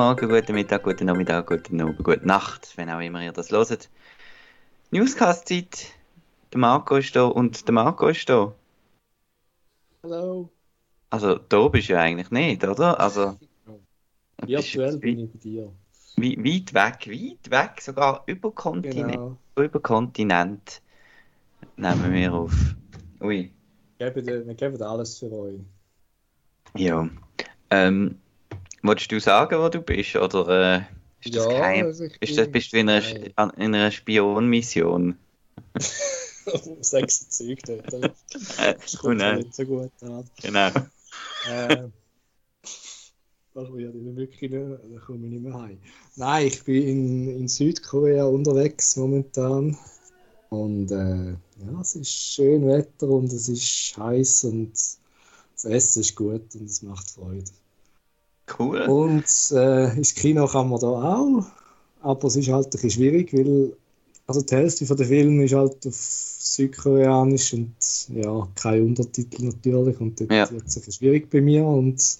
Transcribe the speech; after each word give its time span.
Guten 0.00 0.08
Morgen, 0.08 0.28
guten 0.30 0.54
Mittag, 0.54 0.82
guten 0.82 1.04
Nachmittag, 1.04 1.46
guten 1.46 1.78
Abend, 1.78 2.02
gute 2.02 2.26
Nacht, 2.26 2.72
wenn 2.78 2.88
auch 2.88 3.00
immer 3.00 3.22
ihr 3.22 3.32
das 3.32 3.50
hört. 3.50 3.90
Newscast-Zeit. 4.92 5.88
Der 6.54 6.58
Marco 6.58 6.96
ist 6.96 7.14
da 7.14 7.24
und 7.26 7.68
der 7.68 7.74
Marco 7.74 8.08
ist 8.08 8.26
da. 8.26 8.54
Hallo. 10.02 10.48
Also, 11.10 11.34
da 11.34 11.68
bist 11.68 11.90
du 11.90 11.92
ja 11.92 12.00
eigentlich 12.00 12.30
nicht, 12.30 12.64
oder? 12.64 12.98
Also, 12.98 13.36
Virtuell 14.38 14.96
bin 14.96 15.18
ich 15.18 15.32
bei 15.32 15.38
dir. 15.38 15.72
wei- 16.16 16.38
weit 16.38 16.72
weg, 16.72 17.06
weit 17.06 17.50
weg, 17.50 17.82
sogar 17.82 18.22
über 18.24 18.52
Kontinent. 18.52 19.12
Genau. 19.12 19.36
Über 19.58 19.80
Kontinent 19.80 20.80
nehmen 21.76 22.10
wir 22.14 22.32
auf. 22.32 22.54
Ui. 23.20 23.52
Wir 23.98 24.10
geben, 24.10 24.46
wir 24.46 24.54
geben 24.54 24.82
alles 24.82 25.18
für 25.18 25.30
euch. 25.30 25.60
Ja. 26.74 27.06
Ähm, 27.68 28.18
wolltest 28.82 29.12
du 29.12 29.20
sagen, 29.20 29.58
wo 29.58 29.68
du 29.68 29.80
bist? 29.80 30.16
Oder 30.16 30.76
äh, 30.76 30.82
ist 31.22 31.36
das 31.36 31.48
geheim? 31.48 31.86
also 31.86 32.04
ich 32.04 32.16
Ist 32.20 32.38
das, 32.38 32.50
bist 32.50 32.72
du 32.72 32.78
in 32.78 32.88
einer, 32.88 33.04
in 33.56 33.74
einer 33.74 33.90
Spionmission? 33.90 35.16
Sechs 36.80 37.28
Zeug 37.28 37.60
dort. 37.66 37.92
oder? 37.92 38.14
Das 38.56 38.96
kommt 38.96 39.18
nicht 39.18 39.54
so 39.54 39.64
gut 39.64 39.92
an. 40.02 40.24
Genau. 40.42 40.68
Äh, 41.48 41.88
das 43.52 43.72
werde 43.72 43.98
ich 43.98 44.16
wirklich 44.16 44.50
nicht, 44.50 44.54
da 44.54 44.98
komme 45.00 45.26
ich 45.26 45.32
nicht 45.32 45.42
mehr 45.42 45.54
heim. 45.54 45.78
Nein, 46.16 46.46
ich 46.46 46.62
bin 46.64 46.82
in, 46.82 47.40
in 47.40 47.48
Südkorea 47.48 48.24
unterwegs 48.24 48.96
momentan. 48.96 49.76
Und 50.50 50.90
äh, 50.90 51.30
ja, 51.30 51.80
es 51.80 51.94
ist 51.94 52.10
schön 52.10 52.66
Wetter 52.66 53.08
und 53.08 53.32
es 53.32 53.48
ist 53.48 53.96
heiß 53.96 54.44
und 54.44 54.72
das 54.72 55.64
Essen 55.64 56.00
ist 56.00 56.16
gut 56.16 56.54
und 56.54 56.64
es 56.64 56.82
macht 56.82 57.10
Freude. 57.10 57.50
Cool. 58.58 58.82
Und 58.82 59.24
äh, 59.52 59.96
ins 59.96 60.14
Kino 60.14 60.46
kann 60.46 60.68
man 60.68 60.80
da 60.80 60.86
auch, 60.88 61.44
aber 62.02 62.28
es 62.28 62.36
ist 62.36 62.48
halt 62.48 62.66
ein 62.66 62.70
bisschen 62.70 62.90
schwierig, 62.90 63.32
weil 63.32 63.76
also 64.26 64.42
die 64.42 64.54
Hälfte 64.54 64.86
von 64.86 64.96
der 64.96 65.06
Filme 65.06 65.44
ist 65.44 65.54
halt 65.54 65.86
auf 65.86 65.94
Südkoreanisch 65.94 67.52
und 67.52 67.74
ja, 68.14 68.48
kein 68.54 68.84
Untertitel 68.84 69.44
natürlich 69.44 70.00
und 70.00 70.20
dort 70.20 70.30
Ja. 70.30 70.50
wird 70.50 70.66
es 70.66 70.76
ein 70.76 70.80
bisschen 70.80 70.92
schwierig 70.92 71.30
bei 71.30 71.40
mir 71.40 71.64
und 71.64 72.18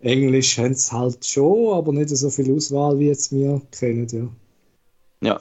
Englisch 0.00 0.58
haben 0.58 0.74
sie 0.74 0.92
halt 0.92 1.24
schon, 1.24 1.74
aber 1.74 1.92
nicht 1.92 2.08
so 2.10 2.28
viel 2.28 2.52
Auswahl 2.54 2.98
wie 2.98 3.06
jetzt 3.06 3.30
wir 3.32 3.62
kennen, 3.70 4.08
ja. 4.08 4.28
Ja. 5.28 5.40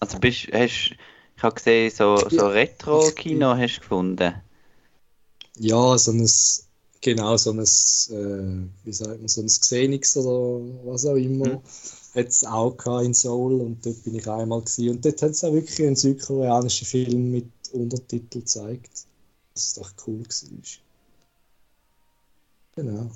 Also 0.00 0.18
bist, 0.18 0.48
hast, 0.52 0.96
ich 1.36 1.42
habe 1.42 1.54
gesehen, 1.54 1.90
so, 1.90 2.16
so 2.28 2.48
Retro-Kino 2.48 3.56
hast 3.56 3.76
du 3.76 3.80
gefunden. 3.80 4.34
Ja, 5.58 5.96
so 5.96 6.12
ein, 6.12 6.28
genau, 7.00 7.36
so 7.36 7.50
ein, 7.52 7.58
äh, 7.60 8.68
wie 8.84 8.92
sagt 8.92 9.18
man, 9.18 9.28
so 9.28 9.40
ein 9.40 9.46
Xenix 9.46 10.16
oder 10.16 10.64
was 10.84 11.06
auch 11.06 11.16
immer, 11.16 11.56
Mhm. 11.56 11.62
hat 12.14 12.26
es 12.28 12.44
auch 12.44 13.00
in 13.02 13.14
Seoul 13.14 13.60
und 13.60 13.84
dort 13.84 14.02
bin 14.04 14.14
ich 14.16 14.28
einmal 14.28 14.60
gewesen. 14.60 14.90
Und 14.90 15.04
dort 15.04 15.22
hat 15.22 15.30
es 15.30 15.44
auch 15.44 15.52
wirklich 15.52 15.86
einen 15.86 15.96
südkoreanischen 15.96 16.86
Film 16.86 17.30
mit 17.30 17.50
Untertitel 17.72 18.40
gezeigt. 18.40 19.06
Das 19.54 19.74
doch 19.74 19.90
cool 20.06 20.20
war. 20.20 20.62
Genau. 22.76 23.10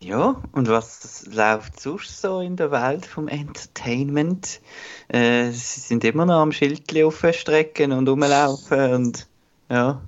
Ja, 0.00 0.42
und 0.52 0.68
was 0.68 1.26
läuft 1.26 1.80
sonst 1.80 2.20
so 2.20 2.40
in 2.40 2.56
der 2.56 2.70
Welt 2.70 3.06
vom 3.06 3.28
Entertainment? 3.28 4.60
Äh, 5.08 5.50
sie 5.52 5.80
sind 5.80 6.04
immer 6.04 6.26
noch 6.26 6.40
am 6.40 6.52
Schildli 6.52 7.02
aufstrecken 7.02 7.92
und 7.92 8.08
rumlaufen 8.08 8.94
und 8.94 9.26
ja. 9.70 10.02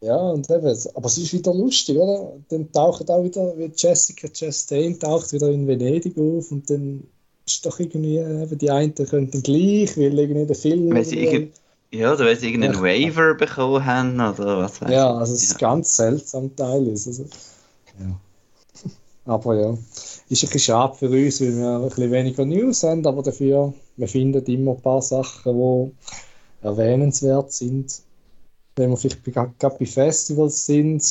Ja, 0.00 0.16
und 0.16 0.48
eben, 0.48 0.76
aber 0.94 1.06
es 1.06 1.18
ist 1.18 1.32
wieder 1.32 1.52
lustig, 1.52 1.96
oder? 1.98 2.32
Dann 2.50 2.70
taucht 2.70 3.10
auch 3.10 3.24
wieder, 3.24 3.56
wie 3.58 3.70
Jessica 3.74 4.28
Chastain 4.28 4.98
taucht 4.98 5.32
wieder 5.32 5.48
in 5.50 5.66
Venedig 5.66 6.16
auf 6.16 6.52
und 6.52 6.70
dann 6.70 7.02
ist 7.46 7.66
doch 7.66 7.80
irgendwie, 7.80 8.18
eben, 8.18 8.58
die 8.58 8.70
einen 8.70 8.94
können 8.94 9.30
dann 9.30 9.42
gleich, 9.42 9.96
weil 9.96 10.16
irgendwie 10.18 10.46
der 10.46 10.54
Film. 10.56 10.94
Weil 10.94 11.04
sie 11.04 11.18
irgend- 11.24 11.54
Ja, 11.90 12.12
oder 12.12 12.26
weil 12.26 12.36
sie 12.38 12.46
irgendeinen 12.46 12.74
Ja. 12.74 12.82
Waiver 12.82 13.34
bekommen 13.34 13.84
haben 13.84 14.14
oder 14.20 14.58
was 14.58 14.80
weiß 14.80 14.90
Ja, 14.90 15.14
also 15.16 15.32
es 15.32 15.42
ist 15.42 15.52
Ja. 15.60 15.68
ganz 15.68 15.96
seltsam 15.96 16.54
teilweise. 16.54 17.10
Also, 17.10 17.24
ja. 17.98 18.20
Aber 19.24 19.60
ja, 19.60 19.70
ist 19.70 19.78
ein 20.28 20.28
bisschen 20.28 20.60
schade 20.60 20.94
für 20.96 21.08
uns, 21.10 21.40
weil 21.40 21.56
wir 21.56 21.76
ein 21.76 21.88
bisschen 21.88 22.10
weniger 22.12 22.44
News 22.46 22.82
haben, 22.84 23.04
aber 23.06 23.22
dafür, 23.22 23.72
wir 23.96 24.08
finden 24.08 24.44
immer 24.46 24.72
ein 24.72 24.80
paar 24.80 25.02
Sachen, 25.02 25.54
die 25.58 26.66
erwähnenswert 26.66 27.52
sind. 27.52 28.00
Wenn 28.78 28.90
wir 28.90 28.96
vielleicht 28.96 29.24
gerade 29.24 29.76
bei 29.78 29.86
Festivals 29.86 30.66
sind, 30.66 31.02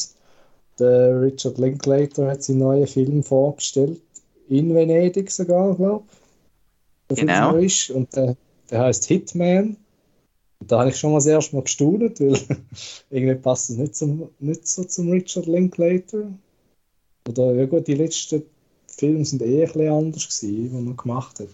der 0.79 1.21
Richard 1.21 1.57
Linklater 1.57 2.27
hat 2.27 2.43
seinen 2.43 2.59
neuen 2.59 2.87
Film 2.87 3.23
vorgestellt, 3.23 3.99
in 4.47 4.73
Venedig 4.73 5.29
sogar, 5.31 5.75
glaube 5.75 6.05
ich. 7.09 7.19
Genau. 7.19 7.55
Ist. 7.55 7.89
Und 7.89 8.15
der, 8.15 8.35
der 8.69 8.79
heißt 8.81 9.05
Hitman. 9.05 9.77
Und 10.59 10.71
da 10.71 10.79
habe 10.79 10.89
ich 10.89 10.97
schon 10.97 11.11
mal 11.11 11.17
das 11.17 11.25
erste 11.25 11.55
Mal 11.55 11.63
gestaunt, 11.63 12.19
weil 12.19 12.39
irgendwie 13.09 13.35
passt 13.35 13.69
es 13.69 13.77
nicht, 13.77 13.95
zum, 13.95 14.29
nicht 14.39 14.67
so 14.67 14.83
zum 14.83 15.11
Richard 15.11 15.45
Linklater. 15.45 16.31
Oder 17.27 17.53
ja 17.53 17.65
gut, 17.65 17.87
die 17.87 17.95
letzten 17.95 18.43
Filme 18.87 19.25
sind 19.25 19.41
eh 19.41 19.63
ein 19.63 19.71
bisschen 19.71 19.91
anders 19.91 20.27
gewesen, 20.27 20.85
die 20.85 20.91
er 20.91 20.95
gemacht 20.95 21.39
hat. 21.39 21.49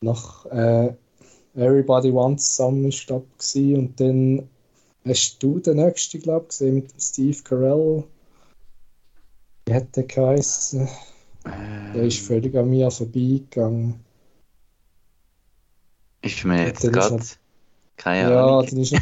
Nach 0.00 0.46
äh, 0.46 0.92
Everybody 1.54 2.12
Wants 2.12 2.56
Some 2.56 2.88
ist 2.88 3.06
glaube 3.06 3.24
und 3.54 3.94
dann 3.98 4.48
hast 5.06 5.42
du 5.42 5.58
den 5.58 5.76
nächsten 5.76 6.20
glaube 6.20 6.44
ich 6.44 6.48
gesehen 6.48 6.74
mit 6.74 6.90
Steve 7.00 7.42
Carell. 7.42 8.04
Wie 9.66 9.74
hat 9.74 9.96
der 9.96 10.04
geheißen? 10.04 10.88
Der 11.94 12.04
ist 12.04 12.20
völlig 12.20 12.54
an 12.56 12.68
mir 12.68 12.90
vorbeigegangen. 12.90 14.00
Ist 16.22 16.44
mir 16.44 16.66
jetzt 16.66 16.82
gerade 16.82 17.16
er- 17.16 17.20
keine 17.96 18.30
Ja, 18.30 18.60
Ahnung. 18.60 18.64
ist 18.78 18.92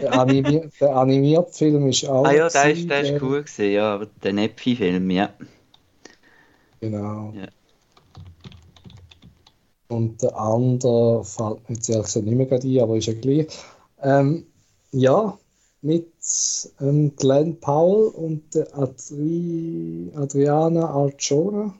der, 0.00 0.12
animier, 0.12 0.70
der 0.80 0.96
animierte 0.96 1.52
Film 1.52 1.88
ist 1.88 2.04
auch. 2.08 2.26
Ah 2.26 2.32
ja, 2.32 2.48
der 2.48 2.72
ist, 2.72 2.88
der 2.90 3.00
ist 3.02 3.22
cool 3.22 3.42
gewesen, 3.42 3.72
ja, 3.72 3.94
aber 3.94 4.06
der 4.06 4.32
Nephi-Film, 4.32 5.10
ja. 5.10 5.34
Genau. 6.80 7.32
Ja. 7.34 7.46
Und 9.88 10.22
der 10.22 10.36
andere 10.36 11.24
fällt 11.24 11.68
mir 11.68 11.76
jetzt 11.76 11.88
ehrlich 11.88 12.06
gesagt 12.06 12.26
nicht 12.26 12.36
mehr 12.36 12.46
gerade 12.46 12.66
ein, 12.66 12.80
aber 12.80 12.96
ist 12.96 13.06
ja 13.06 13.12
gleich. 13.14 13.46
Ähm, 14.02 14.46
ja, 14.94 15.38
mit 15.82 16.12
ähm, 16.80 17.14
Glenn 17.16 17.58
Powell 17.60 18.08
und 18.14 18.54
der 18.54 18.74
Adri 18.76 20.10
Adriana 20.14 20.88
Arjona, 20.88 21.74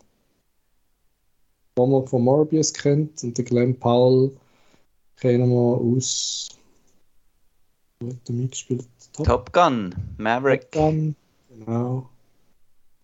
die 1.79 1.87
man 1.87 2.07
von 2.07 2.23
Morbius 2.23 2.73
kennt. 2.73 3.23
Und 3.23 3.39
der 3.39 3.45
Glenn 3.45 3.79
Powell 3.79 4.37
kennen 5.17 5.51
wir 5.51 5.79
aus. 5.79 6.49
Wo 8.01 8.09
hat 8.09 8.17
er 8.29 8.35
mitgespielt? 8.35 8.87
Top 9.23 9.53
Gun, 9.53 9.95
Maverick. 10.19 10.71
Gun. 10.73 11.17
Genau. 11.49 12.09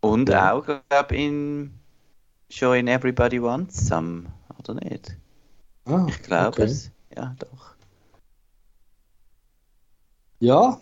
Und 0.00 0.28
Ja. 0.28 0.52
auch, 0.52 0.66
glaube 0.88 1.16
in 1.16 1.70
schon 2.50 2.76
in 2.78 2.88
Everybody 2.88 3.40
Wants 3.40 3.86
Some, 3.86 4.24
oder 4.58 4.74
nicht? 4.74 5.16
Ah, 5.84 6.06
Ich 6.08 6.20
glaube 6.22 6.48
okay. 6.48 6.64
es. 6.64 6.90
Ja, 7.16 7.34
doch. 7.38 7.74
Ja, 10.40 10.80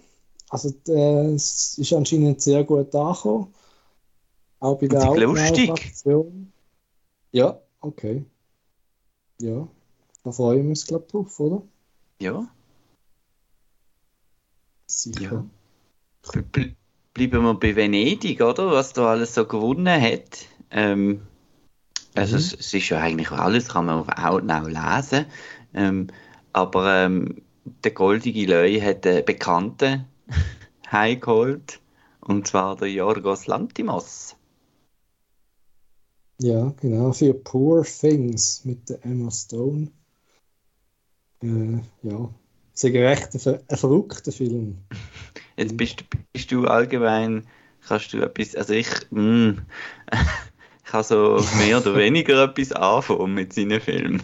also 0.50 0.72
äh, 0.88 1.34
es 1.34 1.76
ist 1.78 1.92
anscheinend 1.92 2.40
sehr 2.40 2.64
gut 2.64 2.94
angekommen. 2.94 3.54
Auch 4.60 4.78
bei 4.78 4.86
der 4.88 5.10
Und. 5.10 5.18
Autoreifaktion. 5.18 6.52
Ja, 7.32 7.60
okay. 7.80 8.24
Ja, 9.40 9.68
da 10.24 10.32
freuen 10.32 10.64
wir 10.64 10.70
uns, 10.70 10.86
glaube 10.86 11.04
ich, 11.06 11.12
drauf, 11.12 11.40
oder? 11.40 11.62
Ja. 12.20 12.48
Sicher. 14.86 15.20
Ja. 15.20 15.44
Ble- 16.24 16.44
ble- 16.52 16.74
Bleiben 17.14 17.42
wir 17.42 17.54
bei 17.54 17.74
Venedig, 17.74 18.40
oder? 18.40 18.70
Was 18.70 18.92
da 18.92 19.10
alles 19.10 19.34
so 19.34 19.44
gewonnen 19.44 20.00
hat. 20.00 20.46
Ähm, 20.70 21.22
also 22.14 22.34
Mhm. 22.36 22.40
es, 22.40 22.52
es 22.54 22.74
ist 22.74 22.88
ja 22.88 23.00
eigentlich 23.00 23.30
alles, 23.30 23.68
kann 23.68 23.86
man 23.86 24.00
auf 24.00 24.08
Outnow 24.08 24.68
lesen. 24.68 25.26
Ähm, 25.74 26.08
aber 26.52 27.04
ähm, 27.04 27.42
der 27.84 27.92
goldige 27.92 28.46
Löwe 28.46 28.82
hat 28.82 29.06
einen 29.06 29.24
Bekannten 29.24 30.06
heimgeholt. 30.92 31.80
Und 32.20 32.46
zwar 32.46 32.76
der 32.76 32.90
Yorgos 32.90 33.46
Lantimos. 33.46 34.36
Ja, 36.40 36.72
genau, 36.80 37.12
für 37.12 37.34
Poor 37.34 37.84
Things 37.84 38.64
mit 38.64 38.88
der 38.88 39.04
Emma 39.04 39.30
Stone. 39.30 39.88
Äh, 41.42 41.80
ja, 42.02 42.28
es 42.74 42.84
ist 42.84 42.94
ein 42.94 42.96
recht 42.96 43.34
ein, 43.34 43.40
ver- 43.40 43.62
ein 43.68 43.76
verrückter 43.76 44.32
Film. 44.32 44.78
Jetzt 45.56 45.76
bist, 45.76 46.04
bist 46.32 46.52
du 46.52 46.66
allgemein, 46.66 47.46
kannst 47.86 48.12
du 48.12 48.18
etwas, 48.18 48.54
also 48.54 48.72
ich, 48.74 48.88
mm, 49.10 49.50
ich 50.86 50.92
habe 50.92 51.04
so 51.04 51.44
mehr 51.58 51.78
oder 51.78 51.96
weniger 51.96 52.44
etwas 52.44 52.72
anfangen 52.72 53.34
mit 53.34 53.52
seinen 53.52 53.80
Filmen. 53.80 54.22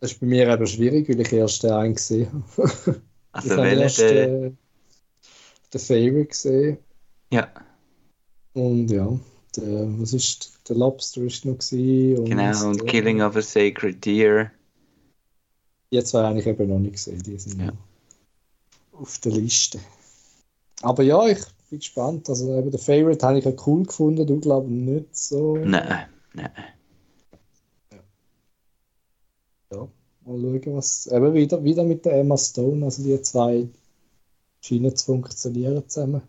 Das 0.00 0.12
ist 0.12 0.20
bei 0.20 0.26
mir 0.26 0.48
eben 0.48 0.66
schwierig, 0.66 1.08
weil 1.08 1.20
ich 1.20 1.32
erst 1.32 1.62
den 1.62 1.72
einen 1.72 1.94
gesehen 1.94 2.44
habe. 2.56 3.02
Also 3.32 3.50
ich 3.52 3.56
habe 3.58 3.68
erst 3.68 3.98
der, 4.00 4.28
äh, 4.28 4.52
den 5.72 5.80
Favorite 5.80 6.26
gesehen. 6.26 6.78
ja, 7.30 7.52
Und 8.54 8.88
ja, 8.90 9.06
der, 9.54 10.00
was 10.00 10.12
ist, 10.14 10.58
der 10.68 10.76
Lobster 10.76 11.20
ist 11.22 11.44
noch 11.44 11.58
gewesen. 11.58 12.18
Und 12.18 12.24
Genau, 12.24 12.68
und 12.68 12.80
der- 12.80 12.86
Killing 12.86 13.20
of 13.20 13.36
a 13.36 13.42
Sacred 13.42 14.04
Deer. 14.04 14.50
Die 15.92 16.02
zwei 16.02 16.22
habe 16.24 16.38
ich 16.40 16.46
eben 16.46 16.68
noch 16.68 16.78
nicht 16.78 16.92
gesehen, 16.94 17.22
die 17.22 17.38
sind 17.38 17.60
Ja. 17.60 17.72
auf 18.92 19.18
der 19.18 19.32
Liste. 19.32 19.78
Aber 20.82 21.02
ja, 21.02 21.26
ich 21.28 21.40
bin 21.70 21.78
gespannt. 21.80 22.28
Also 22.28 22.56
eben 22.58 22.70
der 22.70 22.80
Favorite 22.80 23.24
habe 23.26 23.38
ich 23.38 23.44
ja 23.44 23.52
cool 23.66 23.84
gefunden, 23.84 24.26
du 24.26 24.40
glaubst 24.40 24.70
nicht 24.70 25.14
so. 25.16 25.56
Nein, 25.58 26.06
nein. 26.32 26.50
Mal 30.28 30.60
schauen, 30.60 30.76
was. 30.76 31.06
Eben 31.06 31.34
wieder, 31.34 31.62
wieder 31.64 31.84
mit 31.84 32.04
der 32.04 32.20
Emma 32.20 32.36
Stone, 32.36 32.84
also 32.84 33.02
die 33.02 33.20
zwei 33.22 33.68
scheinen 34.60 34.94
zu 34.94 35.06
funktionieren 35.06 35.88
zusammen. 35.88 36.22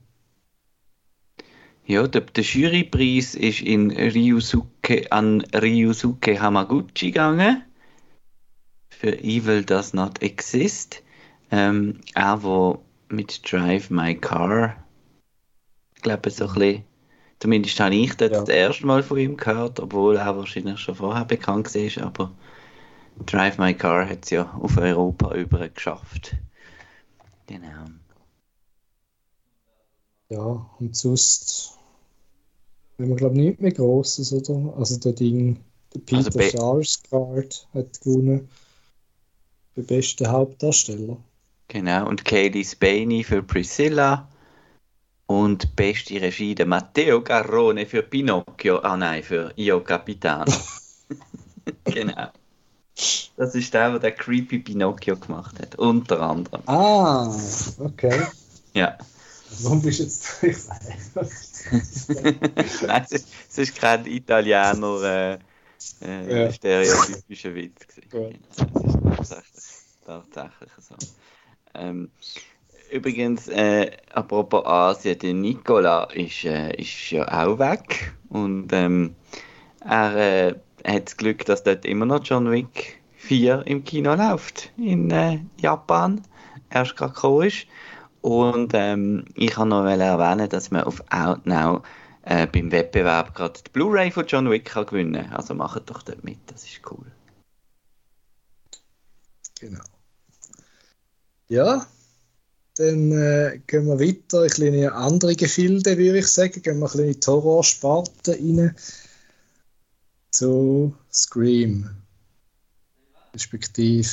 Ja, 1.86 2.08
der, 2.08 2.22
der 2.22 2.44
Jurypreis 2.44 3.34
ist 3.36 3.62
in 3.62 3.92
Ryusuke, 3.92 5.12
an 5.12 5.42
Ryusuke 5.42 6.40
Hamaguchi 6.40 7.08
gegangen. 7.08 7.64
Für 8.90 9.18
Evil 9.18 9.64
Does 9.64 9.94
Not 9.94 10.22
Exist. 10.22 11.02
Ähm, 11.52 12.02
er, 12.14 12.38
der 12.38 12.80
mit 13.10 13.52
Drive 13.52 13.90
My 13.90 14.14
Car, 14.14 14.84
ich 15.96 16.04
glaube, 16.04 16.30
so 16.30 16.46
ein 16.46 16.54
bisschen, 16.54 16.84
zumindest 17.40 17.80
habe 17.80 17.96
ich 17.96 18.14
dort 18.16 18.34
Ja. 18.34 18.40
das 18.42 18.50
erste 18.50 18.86
Mal 18.86 19.02
von 19.02 19.18
ihm 19.18 19.36
gehört, 19.36 19.80
obwohl 19.80 20.18
er 20.18 20.38
wahrscheinlich 20.38 20.80
schon 20.80 20.94
vorher 20.94 21.26
bekannt 21.26 21.74
war, 21.74 22.06
aber 22.06 22.32
Drive 23.26 23.58
My 23.58 23.74
Car 23.74 24.08
hat 24.08 24.26
es 24.26 24.30
ja 24.32 24.52
auf 24.60 24.78
Europa 24.78 25.34
über 25.36 25.68
geschafft. 25.70 26.36
Genau. 27.48 27.86
Ja, 30.30 30.70
und 30.80 30.96
sonst 30.96 31.78
haben 33.00 33.10
wir, 33.10 33.16
glaube 33.16 33.36
ich, 33.36 33.42
nichts 33.42 33.62
mehr 33.62 33.72
Grosses, 33.72 34.32
oder? 34.32 34.74
Also 34.78 35.00
der 35.00 35.14
Ding, 35.14 35.60
der 35.94 36.00
Peter 36.02 36.26
Also 36.26 36.58
Sarsgaard 36.58 37.68
hat 37.74 38.02
gewonnen 38.02 38.48
für 39.74 39.84
besten 39.84 40.28
Hauptdarsteller. 40.28 41.18
Genau, 41.68 42.08
und 42.08 42.26
Kaylee 42.26 42.64
Spaney 42.64 43.24
für 43.24 43.44
Priscilla. 43.44 44.28
Und 45.28 45.76
beste 45.76 46.20
Regie 46.20 46.56
der 46.56 46.66
Matteo 46.66 47.22
Garrone 47.22 47.86
für 47.86 48.02
Pinocchio. 48.02 48.80
Ah 48.80 48.98
nein, 48.98 49.22
für 49.22 49.54
Io 49.56 49.80
Capitano. 49.82 50.52
genau. 51.86 52.32
Das 53.38 53.56
ist 53.56 53.74
der, 53.74 54.00
der 54.00 54.12
creepy 54.12 54.60
Pinocchio 54.60 55.16
gemacht 55.18 55.60
hat. 55.60 55.76
Unter 55.76 56.20
anderem. 56.22 56.62
Ah, 56.68 57.34
okay. 57.80 58.22
Ja. 58.74 58.98
Warum 59.62 59.82
bist 59.82 60.00
du 60.00 60.04
jetzt 60.04 60.44
ich 60.44 60.58
nein, 62.88 63.04
es 63.06 63.12
ist, 63.12 63.28
es 63.50 63.58
ist 63.58 63.76
kein 63.76 64.06
Italiener 64.06 65.02
äh, 65.04 65.40
äh, 66.02 66.46
Ja. 66.46 66.52
stereotypischer 66.52 67.56
Witz. 67.56 67.86
Genau, 68.10 68.30
das 69.18 69.32
ist 69.32 69.98
tatsächlich, 70.06 70.30
tatsächlich 70.34 70.72
so. 70.80 70.96
Ähm, 71.74 72.12
übrigens, 72.92 73.48
äh, 73.48 73.92
apropos 74.14 74.66
Asien, 74.66 75.18
der 75.20 75.34
Nicola 75.34 76.04
ist, 76.06 76.44
äh, 76.46 76.76
ist 76.76 77.12
ja 77.12 77.26
auch 77.28 77.58
weg. 77.60 78.14
Und 78.30 78.72
ähm, 78.74 79.16
er 79.84 80.16
äh, 80.50 80.56
hat 80.86 81.08
das 81.08 81.18
Glück, 81.18 81.46
dass 81.46 81.64
dort 81.64 81.86
immer 81.86 82.06
noch 82.06 82.24
John 82.24 82.52
Wick 82.52 83.00
4 83.18 83.64
im 83.66 83.84
Kino 83.84 84.16
läuft. 84.16 84.72
In 84.78 85.12
äh, 85.12 85.40
Japan. 85.58 86.22
Erst 86.70 86.96
gerade 86.96 87.14
gekommen 87.14 87.48
ist. 87.48 87.68
Und 88.22 88.72
ähm, 88.74 89.26
ich 89.36 89.52
kann 89.52 89.70
noch 89.70 89.86
erwähnen, 89.86 90.50
dass 90.50 90.72
man 90.72 90.84
auf 90.84 91.02
Outnow 91.10 91.84
äh, 92.24 92.48
beim 92.48 92.72
Wettbewerb 92.72 93.34
gerade 93.34 93.60
die 93.66 93.72
Blu-ray 93.72 94.12
von 94.12 94.26
John 94.28 94.50
Wick 94.50 94.66
kann 94.66 94.86
gewinnen 94.86 95.26
kann. 95.26 95.34
Also 95.34 95.54
macht 95.54 95.90
doch 95.90 96.04
dort 96.04 96.24
mit, 96.24 96.38
das 96.48 96.64
ist 96.64 96.82
cool. 96.92 97.06
Genau. 99.60 99.84
Ja, 101.48 101.86
dann 102.76 103.12
äh, 103.12 103.60
gehen 103.68 103.88
wir 103.88 104.00
weiter 104.00 104.44
in 104.44 104.50
kleine 104.50 104.94
andere 104.94 105.36
Gefilde, 105.36 105.98
würde 105.98 106.20
ich 106.20 106.28
sagen. 106.28 106.62
Gehen 106.62 106.80
wir 106.80 106.86
ein 106.86 106.92
bisschen 106.92 107.10
in 107.10 107.20
die 107.20 107.28
Horrorsparte 107.28 108.32
rein. 108.34 108.76
Zu 110.32 110.96
Scream. 111.12 111.90
Respektive 113.34 114.08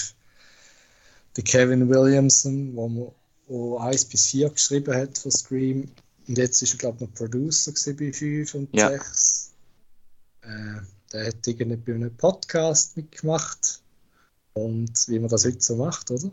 der 1.36 1.44
Kevin 1.44 1.88
Williamson, 1.88 2.74
wo, 2.74 2.88
man, 2.88 3.12
wo 3.46 3.78
1 3.78 4.06
bis 4.06 4.26
4 4.26 4.50
geschrieben 4.50 4.94
hat 4.94 5.18
für 5.18 5.30
Scream. 5.30 5.88
Und 6.28 6.38
jetzt 6.38 6.62
ist 6.62 6.74
er, 6.74 6.78
glaube 6.78 6.96
ich, 6.96 7.08
noch 7.08 7.14
Producer 7.14 7.72
bei 7.94 8.12
5 8.12 8.54
und 8.54 8.74
Ja. 8.74 8.88
6. 8.88 9.52
Äh, 10.42 10.80
der 11.12 11.26
hat 11.28 11.46
irgendwie 11.46 11.76
bei 11.76 11.94
einem 11.94 12.16
Podcast 12.16 12.96
mitgemacht. 12.96 13.80
Und 14.54 15.08
wie 15.08 15.18
man 15.18 15.28
das 15.28 15.44
heute 15.44 15.60
so 15.60 15.76
macht, 15.76 16.10
oder? 16.10 16.30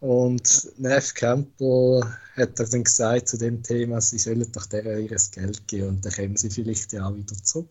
Und 0.00 0.70
Neff 0.78 1.14
Campbell 1.14 2.04
hat 2.36 2.60
dann 2.60 2.84
gesagt 2.84 3.28
zu 3.28 3.38
dem 3.38 3.62
Thema, 3.62 4.02
sie 4.02 4.18
sollen 4.18 4.52
doch 4.52 4.66
der 4.66 4.98
ihr 4.98 5.16
Geld 5.32 5.66
geben 5.66 5.88
und 5.88 6.04
dann 6.04 6.12
kommen 6.12 6.36
sie 6.36 6.50
vielleicht 6.50 6.92
ja 6.92 7.08
auch 7.08 7.16
wieder 7.16 7.34
zurück. 7.42 7.68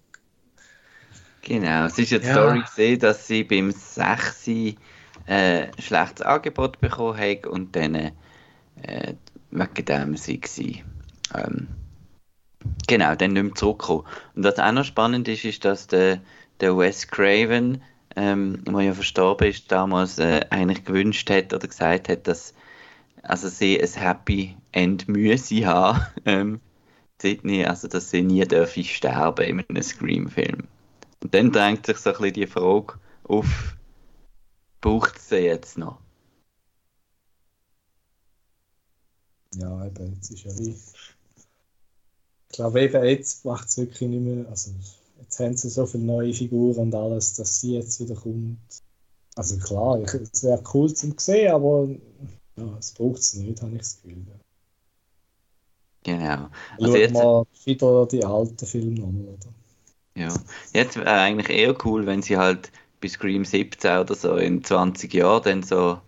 Genau, 1.48 1.86
es 1.86 1.98
ist 1.98 2.12
die 2.12 2.16
Ja. 2.16 2.32
Story 2.34 2.62
gesehen, 2.62 3.00
dass 3.00 3.26
sie 3.26 3.46
beim 3.46 3.72
6 3.72 4.50
äh, 5.28 5.68
schlechtes 5.80 6.22
Angebot 6.22 6.82
bekommen 6.82 7.18
haben 7.18 7.46
und 7.46 7.74
dann 7.74 7.96
äh, 7.96 8.12
wegen 9.52 9.86
dem 9.86 10.18
sie 10.18 10.42
sie 10.46 10.84
ähm, 11.34 11.68
genau, 12.88 13.16
dann 13.16 13.32
nicht 13.32 13.44
mehr 13.44 13.56
zurückkommen. 13.56 14.04
Und 14.36 14.44
was 14.44 14.60
auch 14.60 14.72
noch 14.74 14.84
spannend 14.84 15.30
ist, 15.30 15.46
ist, 15.46 15.64
dass 15.64 15.88
der, 15.88 16.22
der 16.60 16.78
Wes 16.78 17.08
Craven, 17.08 17.82
ähm, 18.18 18.64
der 18.66 18.82
ja 18.82 18.94
verstorben 18.94 19.48
ist, 19.48 19.72
damals 19.72 20.20
äh, 20.20 20.42
eigentlich 20.50 20.84
gewünscht 20.84 21.30
hat 21.30 21.54
oder 21.54 21.68
gesagt 21.68 22.10
hat, 22.10 22.28
dass 22.28 22.54
also 23.24 23.48
sie 23.48 23.82
ein 23.82 23.90
Happy 23.94 24.58
End 24.74 25.08
müsse 25.08 25.66
haben, 25.66 26.02
ähm, 26.26 26.60
Sydney, 27.22 27.66
also 27.66 27.88
dass 27.88 28.12
sie 28.12 28.22
nie 28.22 28.46
dürfen 28.46 28.84
sterben 28.84 29.46
in 29.46 29.66
einem 29.70 29.84
Scream-Film. 29.84 30.68
Und 31.28 31.34
dann 31.34 31.52
drängt 31.52 31.86
sich 31.86 31.98
so 31.98 32.12
ein 32.12 32.16
bisschen 32.16 32.34
die 32.36 32.48
Frage 32.48 32.94
auf, 33.26 33.76
braucht 34.80 35.18
es 35.18 35.28
sie 35.28 35.36
jetzt 35.40 35.78
noch? 35.78 36.00
Ja, 39.56 39.88
eben, 39.88 40.14
jetzt 40.14 40.32
ist 40.32 40.46
ja 40.46 40.58
wie. 40.58 40.70
Ich 40.70 42.56
glaube, 42.56 42.82
eben 42.82 43.04
jetzt 43.04 43.44
macht 43.44 43.68
es 43.68 43.78
wirklich 43.78 44.10
nicht 44.10 44.22
mehr. 44.22 44.48
Also, 44.48 44.72
jetzt 45.20 45.38
haben 45.42 45.58
sie 45.58 45.68
so 45.70 45.86
viele 45.86 46.06
neue 46.06 46.34
Figuren 46.34 46.78
und 46.78 46.96
alles, 46.96 47.34
dass 47.34 47.60
sie 47.60 47.74
jetzt 47.76 48.00
wieder 48.00 48.16
kommt. 48.16 48.60
Also, 49.36 49.58
klar, 49.58 50.02
ich- 50.02 50.14
es 50.32 50.44
wäre 50.46 50.64
cool 50.74 50.94
zum 50.94 51.18
sehen, 51.18 51.52
aber 51.52 51.90
ja, 52.56 52.78
es 52.78 52.94
braucht 52.94 53.20
es 53.20 53.34
nicht, 53.34 53.62
habe 53.62 53.74
ich 53.74 53.80
das 53.80 54.02
Gefühl. 54.02 54.26
Genau. 56.04 56.48
Also 56.80 56.96
jetzt, 56.96 57.16
wir 57.16 57.46
wieder 57.66 58.06
die 58.06 58.24
alten 58.24 58.66
Filme 58.66 59.02
nochmal, 59.02 59.34
oder? 59.34 59.67
Ja. 60.18 60.34
Jetzt 60.74 60.98
wäre 60.98 61.12
eigentlich 61.12 61.50
eher 61.50 61.76
cool, 61.86 62.06
wenn 62.06 62.22
sie 62.22 62.38
halt 62.38 62.72
bei 63.00 63.08
Scream 63.08 63.46
17 63.46 64.00
oder 64.00 64.16
so 64.16 64.36
in 64.36 64.64
20 64.64 65.14
Jahren 65.14 65.44
dann 65.44 65.64
so 65.64 66.02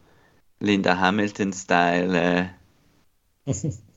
Linda 0.60 0.98
Hamilton-Style 0.98 2.52
äh, 3.46 3.52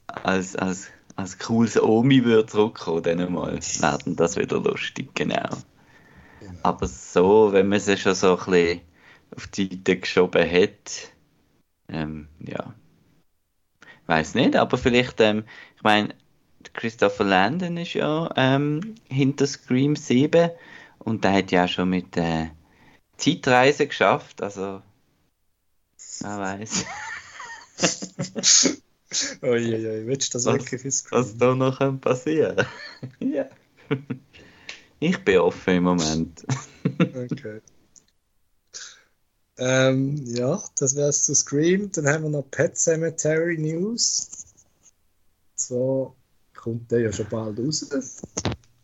als, 0.07 0.55
als, 0.57 0.89
als 1.17 1.39
cooles 1.39 1.81
Omi 1.81 2.25
würde 2.25 2.47
zurückkommen, 2.47 3.03
dann 3.03 3.33
mal 3.33 3.59
werden 3.59 4.17
das 4.17 4.37
wieder 4.37 4.61
lustig, 4.61 5.15
genau. 5.15 5.49
Genau. 6.41 6.53
Aber 6.63 6.87
so, 6.87 7.53
wenn 7.53 7.69
man 7.69 7.81
sie 7.81 7.97
schon 7.97 8.15
so 8.15 8.37
ein 8.37 8.45
bisschen 8.45 8.81
auf 9.35 9.47
die 9.47 9.69
Seite 9.69 9.99
geschoben 9.99 10.51
hat, 10.51 11.13
ähm, 11.89 12.29
ja. 12.41 12.75
Weiß 14.07 14.35
nicht, 14.35 14.57
aber 14.57 14.77
vielleicht, 14.77 15.21
ähm, 15.21 15.45
ich 15.77 15.83
meine, 15.83 16.15
Christopher 16.75 17.25
Landon 17.25 17.77
ist 17.77 17.95
ja 17.95 18.31
ähm, 18.37 18.95
hinter 19.09 19.47
Scream 19.47 19.97
7 19.97 20.51
und 20.99 21.25
der 21.25 21.33
hat 21.35 21.51
ja 21.53 21.67
schon 21.69 21.91
mit 21.91 22.17
äh, 22.17 22.49
Zeitreise 23.17 23.87
geschafft, 23.87 24.43
also 24.43 24.83
wer 26.21 26.39
weiß, 26.39 26.85
Uiuiui, 29.43 30.07
willst 30.07 30.33
du 30.33 30.37
das 30.39 30.47
Was- 30.47 30.55
wirklich 30.55 30.85
ins 30.85 31.11
was 31.11 31.37
da 31.37 31.55
noch 31.55 31.79
kann 31.79 32.01
passieren 32.01 32.67
Ja. 33.21 33.47
Ich 35.01 35.19
bin 35.25 35.39
offen 35.39 35.75
im 35.77 35.83
Moment. 35.85 36.47
Okay. 36.99 37.61
Ähm, 39.59 40.17
ja, 40.25 40.63
das 40.77 40.97
wäre 40.97 41.09
es 41.09 41.25
zu 41.25 41.35
Scream. 41.35 41.91
Dann 41.93 42.09
haben 42.09 42.23
wir 42.23 42.31
noch 42.31 42.51
Pet 42.51 42.79
Cemetery 42.79 43.59
News. 43.59 44.31
So 45.57 46.17
kommt 46.63 46.91
der 46.91 47.01
ja 47.01 47.13
schon 47.13 47.29
bald 47.29 47.59
raus. 47.59 47.87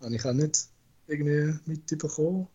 Habe 0.00 0.14
ich 0.14 0.24
auch 0.24 0.32
nicht 0.32 0.66
irgendwie 1.06 1.58
mitbekommen. 1.66 2.48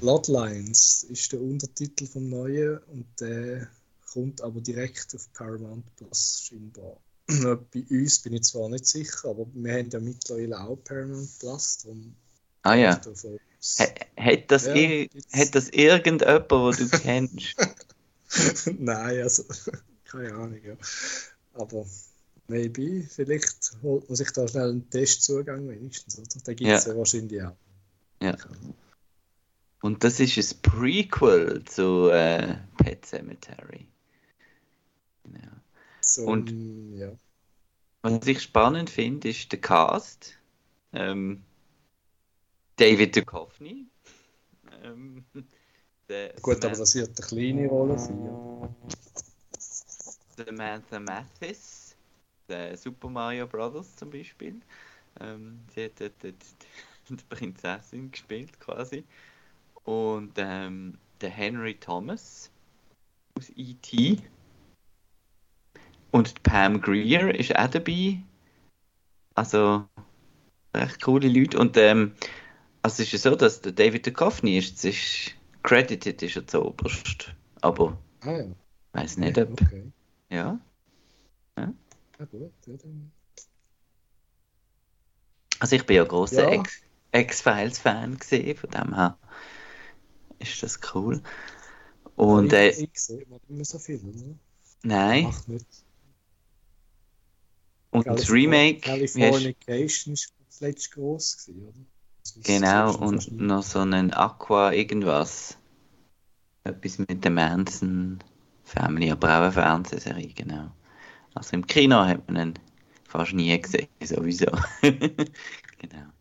Bloodlines 0.00 1.04
ist 1.10 1.32
der 1.32 1.40
Untertitel 1.40 2.06
vom 2.06 2.28
Neuen 2.28 2.78
und 2.92 3.06
der 3.20 3.68
kommt 4.12 4.40
aber 4.40 4.60
direkt 4.60 5.14
auf 5.14 5.32
Paramount 5.32 5.84
Plus 5.96 6.44
scheinbar. 6.46 6.96
bei 7.26 7.84
uns 7.90 8.20
bin 8.20 8.34
ich 8.34 8.42
zwar 8.42 8.68
nicht 8.68 8.86
sicher, 8.86 9.28
aber 9.30 9.46
wir 9.52 9.72
haben 9.74 9.90
ja 9.90 10.00
mittlerweile 10.00 10.60
auch 10.60 10.76
Paramount 10.84 11.28
Plus. 11.40 11.78
Darum 11.78 12.14
Ah 12.62 12.74
ja. 12.74 13.00
Hat 14.16 14.50
das, 14.50 14.66
Ja, 14.66 14.74
ir- 14.74 15.08
hat 15.32 15.54
das 15.54 15.68
irgendjemand, 15.70 16.50
wo 16.50 16.70
du 16.70 16.88
kennst? 16.88 17.56
Nein, 18.78 19.22
also 19.22 19.44
keine 20.04 20.32
Ahnung. 20.34 20.60
Ja. 20.64 20.76
Aber 21.54 21.86
maybe, 22.48 23.02
vielleicht 23.02 23.76
holt 23.82 24.08
man 24.08 24.16
sich 24.16 24.30
da 24.32 24.48
schnell 24.48 24.70
einen 24.70 24.90
Testzugang 24.90 25.68
wenigstens. 25.68 26.18
Oder? 26.18 26.28
Den 26.28 26.56
gibt 26.56 26.70
es 26.70 26.84
ja. 26.86 26.96
wahrscheinlich 26.96 27.42
auch. 27.42 27.56
Ja. 28.22 28.36
Und 29.80 30.02
das 30.02 30.18
ist 30.18 30.36
ein 30.36 30.62
Prequel 30.62 31.64
zu 31.64 32.08
äh, 32.10 32.56
Pet 32.78 33.06
Cemetery. 33.06 33.86
Genau. 35.24 35.52
So, 36.00 36.26
Und- 36.26 36.50
mm, 36.50 36.98
ja. 36.98 37.12
Was 38.02 38.26
ich 38.26 38.42
spannend 38.42 38.90
finde, 38.90 39.28
ist 39.28 39.50
der 39.50 39.60
Cast. 39.60 40.38
Ähm, 40.92 41.42
David 42.76 43.16
Duchovny. 43.16 43.86
Ähm, 44.82 45.24
Gut, 46.40 46.64
aber 46.64 46.76
das 46.76 46.94
wird 46.94 47.18
eine 47.18 47.26
kleine 47.28 47.68
Rolle 47.68 47.98
sein. 47.98 48.24
Ja. 48.24 48.74
Samantha 50.36 51.00
Mathis, 51.00 51.87
der 52.48 52.76
Super 52.76 53.08
Mario 53.08 53.46
Brothers 53.46 53.94
zum 53.96 54.10
Beispiel. 54.10 54.60
Ähm, 55.20 55.60
sie 55.74 55.84
hat 55.84 56.00
dort 56.00 56.22
die, 56.22 57.16
Prinzessin 57.28 58.10
gespielt 58.10 58.58
quasi. 58.60 59.04
Und 59.84 60.32
ähm, 60.36 60.98
der 61.20 61.30
Henry 61.30 61.74
Thomas 61.74 62.50
aus 63.38 63.50
E.T. 63.56 64.18
Und 66.10 66.42
Pam 66.42 66.80
Greer 66.80 67.34
ist 67.34 67.56
auch 67.56 67.68
dabei. 67.68 68.18
Also 69.34 69.86
recht 70.74 71.02
coole 71.02 71.28
Leute. 71.28 71.58
Und 71.58 71.76
ähm, 71.76 72.14
also 72.82 73.02
es 73.02 73.12
ist 73.12 73.24
ja 73.24 73.30
so, 73.30 73.36
dass 73.36 73.60
der 73.60 73.72
David 73.72 74.06
Duchovny 74.06 74.58
ist, 74.58 74.84
ist 74.84 75.34
credited 75.62 76.22
ist 76.22 76.36
er 76.36 76.46
zuoberst. 76.46 77.34
Aber 77.60 77.98
Ah 78.20 78.32
ja, 78.32 78.44
weiß 78.92 79.18
nicht, 79.18 79.38
ob. 79.38 79.52
okay. 79.52 79.92
Ja. 80.30 80.58
Ja, 81.56 81.72
gut. 82.26 82.52
Ja, 82.66 82.76
dann. 82.76 83.12
Also 85.60 85.76
ich 85.76 85.86
bin 85.86 85.96
ja 85.96 86.04
großer 86.04 86.50
Ja. 86.50 86.62
X-Files-Fan 87.12 88.18
gesehen, 88.18 88.56
von 88.56 88.70
dem 88.70 88.94
her 88.94 89.18
ist 90.38 90.62
das 90.62 90.80
cool. 90.94 91.22
Und 92.16 92.52
Aber 92.52 92.54
äh, 92.54 92.70
ich, 92.70 92.82
ich 92.82 93.00
sehe 93.00 93.22
immer 93.22 93.36
nicht 93.36 93.50
mehr 93.50 93.64
so 93.64 93.78
viel, 93.78 94.00
oder? 94.04 94.34
nein, 94.82 95.24
Macht 95.24 95.48
nicht. 95.48 95.66
und 97.90 98.06
das 98.08 98.30
Remake, 98.30 98.80
Californication 98.80 100.14
ist 100.14 100.32
das 100.46 100.60
letzte 100.60 100.90
groß 100.94 101.36
gewesen, 101.46 101.66
oder? 101.68 101.86
Genau, 102.42 102.94
und 102.96 103.30
noch 103.40 103.62
so 103.62 103.78
einen 103.78 104.12
Aqua 104.12 104.72
irgendwas. 104.72 105.56
Etwas 106.62 106.98
mit 106.98 107.24
der 107.24 107.32
Manson 107.32 108.20
Family, 108.62 109.10
aber 109.10 109.28
auch 109.28 109.42
eine 109.42 109.52
Fernsehserie, 109.52 110.32
genau. 110.34 110.70
Also 111.34 111.56
im 111.56 111.66
Kino 111.66 112.04
hat 112.04 112.28
man 112.28 112.48
ihn 112.48 112.54
fast 113.04 113.32
nie 113.32 113.60
gesehen, 113.60 113.88
sowieso. 114.02 114.46
genau. 114.82 116.12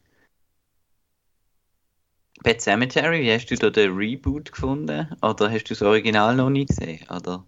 Pet 2.43 2.61
Cemetery, 2.61 3.21
wie 3.21 3.33
hast 3.33 3.47
du 3.47 3.55
da 3.55 3.69
den 3.69 3.95
Reboot 3.95 4.51
gefunden? 4.51 5.07
Oder 5.21 5.51
hast 5.51 5.65
du 5.65 5.73
das 5.73 5.81
Original 5.81 6.35
noch 6.35 6.49
nie 6.49 6.65
gesehen? 6.65 7.03
Oder? 7.09 7.45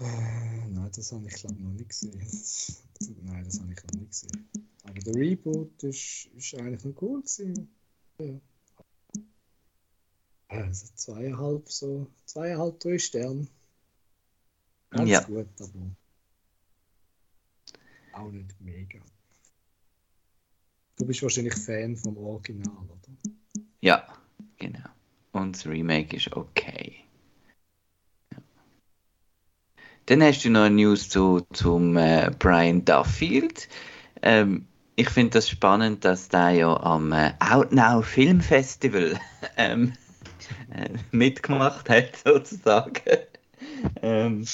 Äh, 0.00 0.68
nein, 0.68 0.90
das 0.94 1.12
habe 1.12 1.26
ich 1.26 1.34
glaube 1.34 1.62
noch 1.62 1.72
nicht 1.72 1.88
gesehen. 1.88 2.20
Nein, 3.24 3.44
das 3.44 3.60
habe 3.60 3.72
ich 3.72 3.82
noch 3.84 4.00
nicht 4.00 4.10
gesehen. 4.10 4.48
Aber 4.84 5.00
der 5.00 5.14
Reboot 5.14 5.82
ist 5.82 6.28
eigentlich 6.54 6.84
noch 6.84 7.02
cool 7.02 7.22
gewesen. 7.22 7.68
Ja. 8.20 8.40
Also 10.48 10.86
zweieinhalb, 10.94 11.70
so 11.70 12.06
zweieinhalb, 12.24 12.80
drei 12.80 12.98
Sterne. 12.98 13.46
Ganz 14.90 15.10
Ja. 15.10 15.20
gut, 15.20 15.48
aber 15.60 15.90
auch 18.12 18.30
nicht 18.30 18.60
mega. 18.60 18.98
Du 20.96 21.06
bist 21.06 21.22
wahrscheinlich 21.22 21.54
Fan 21.54 21.96
vom 21.96 22.16
Original, 22.16 22.72
oder? 22.84 23.12
Ja, 23.80 24.04
genau. 24.58 24.88
Und 25.32 25.54
das 25.54 25.66
Remake 25.66 26.16
ist 26.16 26.32
okay. 26.32 27.04
Ja. 28.32 28.38
Dann 30.06 30.22
hast 30.22 30.44
du 30.44 30.50
noch 30.50 30.62
eine 30.62 30.74
News 30.74 31.08
zu, 31.08 31.46
zum 31.52 31.96
äh, 31.96 32.30
Brian 32.38 32.84
Duffield. 32.84 33.68
Ähm, 34.22 34.66
ich 34.96 35.10
finde 35.10 35.30
das 35.34 35.48
spannend, 35.48 36.04
dass 36.04 36.28
der 36.28 36.50
ja 36.50 36.76
am 36.80 37.12
äh, 37.12 37.32
Outnow 37.38 38.04
Film 38.04 38.40
Festival 38.40 39.20
ähm, 39.56 39.92
äh, 40.72 40.88
mitgemacht 41.12 41.88
hat, 41.88 42.16
sozusagen. 42.24 43.00
Ähm, 44.02 44.44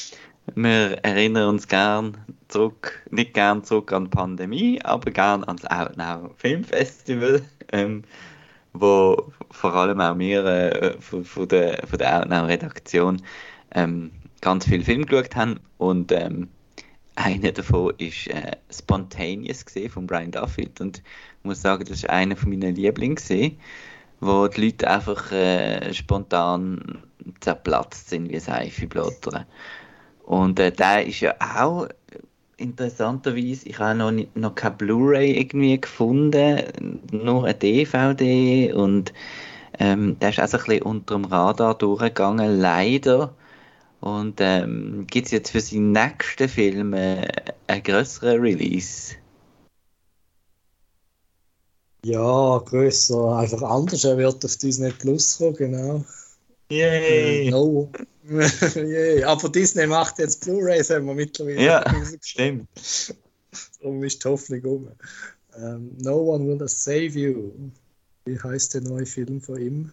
wir 0.54 0.98
erinnern 1.02 1.48
uns 1.48 1.68
gern 1.68 2.18
zurück, 2.48 3.02
nicht 3.10 3.34
gern 3.34 3.64
zurück 3.64 3.92
an 3.92 4.04
die 4.04 4.10
Pandemie, 4.10 4.80
aber 4.82 5.10
gern 5.10 5.44
ans 5.44 5.64
Outnow 5.64 6.30
Film 6.36 6.64
Festival. 6.64 7.42
Ähm, 7.72 8.04
wo 8.74 9.32
vor 9.50 9.74
allem 9.74 10.00
auch 10.00 10.18
wir 10.18 10.44
äh, 10.44 11.00
von, 11.00 11.24
von 11.24 11.48
der, 11.48 11.86
von 11.86 11.98
der 11.98 12.20
Outnow-Redaktion 12.20 13.22
ähm, 13.74 14.10
ganz 14.40 14.66
viel 14.66 14.84
Film 14.84 15.06
geschaut 15.06 15.34
haben 15.36 15.60
und 15.78 16.12
ähm, 16.12 16.48
einer 17.14 17.52
davon 17.52 17.94
ist 17.98 18.26
äh, 18.26 18.52
Spontaneous 18.70 19.64
gesehen 19.64 19.90
von 19.90 20.06
Brian 20.06 20.32
Duffield 20.32 20.80
und 20.80 20.98
ich 20.98 21.44
muss 21.44 21.62
sagen, 21.62 21.84
das 21.84 21.98
ist 21.98 22.10
einer 22.10 22.36
von 22.36 22.50
meinen 22.50 22.74
Lieblingen 22.74 23.14
gesehen, 23.14 23.58
wo 24.24 24.48
die 24.48 24.66
Leute 24.66 24.90
einfach 24.90 25.32
äh, 25.32 25.92
spontan 25.92 27.02
zerplatzt 27.40 28.10
sind 28.10 28.30
wie 28.30 28.38
Seife 28.38 28.86
blättern. 28.86 29.44
Und 30.24 30.58
äh, 30.58 30.72
der 30.72 31.06
ist 31.06 31.20
ja 31.20 31.34
auch 31.38 31.88
interessanterweise, 32.56 33.68
ich 33.68 33.78
habe 33.78 33.98
noch, 33.98 34.10
nicht, 34.10 34.36
noch 34.36 34.54
keine 34.54 34.76
Blu-ray 34.76 35.38
irgendwie 35.38 35.80
gefunden, 35.80 37.00
nur 37.10 37.44
eine 37.44 37.54
DVD 37.54 38.72
und 38.72 39.12
ähm, 39.78 40.18
der 40.20 40.30
ist 40.30 40.40
auch 40.40 40.46
so 40.46 40.58
ein 40.70 40.82
unter 40.82 41.14
dem 41.14 41.24
Radar 41.24 41.74
durchgegangen, 41.76 42.60
leider. 42.60 43.34
Und 44.00 44.40
ähm, 44.40 45.06
gibt 45.08 45.26
es 45.26 45.32
jetzt 45.32 45.50
für 45.50 45.60
seinen 45.60 45.92
nächsten 45.92 46.48
Film 46.48 46.92
äh, 46.92 47.26
einen 47.66 47.82
größeren 47.82 48.40
Release? 48.40 49.16
Ja, 52.04 52.58
grösser, 52.58 53.36
einfach 53.36 53.62
anders. 53.62 54.04
Er 54.04 54.18
wird 54.18 54.44
auf 54.44 54.56
Disney 54.56 54.90
Plus 54.92 55.38
kommen, 55.38 55.56
genau. 55.56 56.04
Äh, 56.70 57.44
Yay! 57.44 57.50
no. 57.50 57.90
Yay. 58.74 59.24
Aber 59.24 59.48
Disney 59.48 59.86
macht 59.86 60.18
jetzt 60.18 60.44
Blu-rays, 60.44 60.90
haben 60.90 61.06
wir 61.06 61.14
mittlerweile 61.14 61.62
Ja. 61.62 61.84
Stimmt. 62.20 62.68
Darum 63.80 64.04
ist 64.04 64.22
die 64.22 64.28
Hoffnung 64.28 64.64
um. 64.64 64.90
Ähm, 65.56 65.96
no 65.98 66.34
One 66.34 66.46
Will 66.46 66.68
Save 66.68 67.06
You. 67.06 67.52
Wie 68.26 68.38
heißt 68.38 68.74
der 68.74 68.80
neue 68.82 69.06
Film 69.06 69.40
von 69.40 69.60
ihm? 69.60 69.92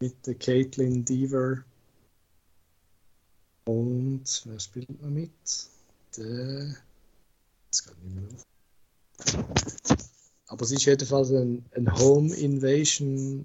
Mit 0.00 0.26
der 0.26 0.34
Caitlin 0.34 1.04
Deaver. 1.04 1.64
Und 3.66 4.42
wer 4.44 4.60
spielt 4.60 5.02
noch 5.02 5.08
mit? 5.08 5.30
Der. 6.16 6.76
Das 7.70 7.84
geht 7.84 8.04
nicht 8.04 8.14
mehr 8.14 8.28
auf. 8.34 10.13
Aber 10.54 10.62
es 10.66 10.70
ist 10.70 10.84
jedenfalls 10.84 11.30
ein, 11.32 11.64
ein 11.74 11.92
Home 11.98 12.32
Invasion 12.32 13.44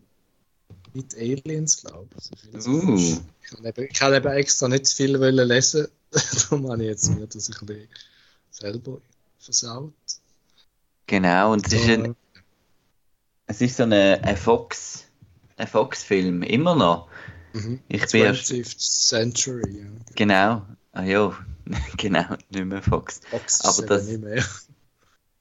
mit 0.93 1.15
Aliens, 1.17 1.81
glaube 1.81 2.07
ich. 2.19 2.53
Also 2.53 2.69
Uh. 2.69 2.95
Ich 3.41 3.89
ich 3.91 4.01
habe 4.03 4.17
eben 4.17 4.27
extra 4.27 4.67
nicht 4.67 4.85
zu 4.85 4.95
viel 4.95 5.19
wollen 5.19 5.47
lesen. 5.47 5.87
Darum 6.11 6.69
habe 6.69 6.83
ich 6.83 6.89
jetzt 6.89 7.09
mir 7.09 7.25
das 7.25 7.49
ein 7.49 7.65
bisschen 7.65 7.87
selber 8.51 9.01
versaut. 9.39 9.91
Genau, 11.07 11.53
und 11.53 11.65
es 11.65 11.73
ist, 11.73 11.89
ein, 11.89 12.15
es 13.47 13.59
ist 13.59 13.77
so 13.77 13.83
eine, 13.83 14.21
ein 14.23 14.37
Fox, 14.37 15.05
ein 15.57 15.65
Fox-Film, 15.65 16.43
immer 16.43 16.75
noch. 16.75 17.07
mhm. 17.53 17.79
Ich 17.87 18.05
bin 18.11 18.21
erst, 18.21 18.51
20th 18.51 18.77
Century, 19.09 19.79
ja. 19.79 19.85
genau, 20.13 20.61
ah 20.91 21.03
ja, 21.03 21.35
genau, 21.97 22.35
nicht 22.51 22.65
mehr 22.65 22.83
Fox. 22.83 23.21
Fox 23.31 23.61
Aber 23.61 23.87
das- 23.87 24.05
nicht 24.05 24.21
mehr. 24.21 24.45